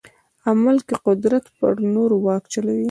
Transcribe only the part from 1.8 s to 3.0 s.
نورو واک چلوي.